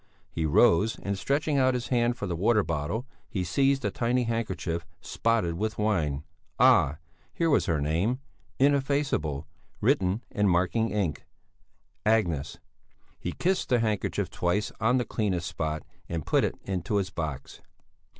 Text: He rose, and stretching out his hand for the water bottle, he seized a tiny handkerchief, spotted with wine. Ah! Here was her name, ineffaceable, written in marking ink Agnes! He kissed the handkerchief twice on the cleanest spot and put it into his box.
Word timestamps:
He 0.31 0.47
rose, 0.47 0.97
and 1.03 1.15
stretching 1.15 1.59
out 1.59 1.75
his 1.75 1.89
hand 1.89 2.17
for 2.17 2.25
the 2.25 2.35
water 2.35 2.63
bottle, 2.63 3.05
he 3.29 3.43
seized 3.43 3.85
a 3.85 3.91
tiny 3.91 4.23
handkerchief, 4.23 4.83
spotted 4.99 5.53
with 5.59 5.77
wine. 5.77 6.23
Ah! 6.57 6.97
Here 7.35 7.51
was 7.51 7.67
her 7.67 7.79
name, 7.79 8.19
ineffaceable, 8.57 9.45
written 9.79 10.23
in 10.31 10.47
marking 10.47 10.89
ink 10.89 11.23
Agnes! 12.03 12.57
He 13.19 13.31
kissed 13.33 13.69
the 13.69 13.77
handkerchief 13.77 14.31
twice 14.31 14.71
on 14.79 14.97
the 14.97 15.05
cleanest 15.05 15.47
spot 15.47 15.83
and 16.09 16.25
put 16.25 16.43
it 16.43 16.55
into 16.65 16.95
his 16.95 17.11
box. 17.11 17.61